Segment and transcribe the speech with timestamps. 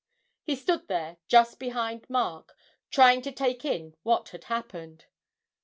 [0.41, 2.57] He stood there just behind Mark,
[2.89, 5.05] trying to take in what had happened.